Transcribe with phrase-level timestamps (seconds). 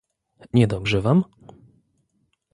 [0.53, 1.19] Niedobrze wam?